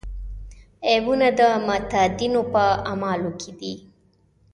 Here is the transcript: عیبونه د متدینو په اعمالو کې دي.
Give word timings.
عیبونه 0.89 1.27
د 1.39 1.41
متدینو 1.67 2.41
په 2.53 2.63
اعمالو 2.89 3.31
کې 3.39 3.51
دي. 3.59 3.73